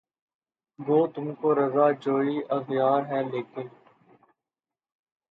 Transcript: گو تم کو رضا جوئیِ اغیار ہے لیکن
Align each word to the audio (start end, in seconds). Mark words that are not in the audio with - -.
گو 0.79 0.99
تم 1.13 1.27
کو 1.39 1.49
رضا 1.55 1.87
جوئیِ 2.03 2.35
اغیار 2.57 3.01
ہے 3.11 3.21
لیکن 3.31 3.67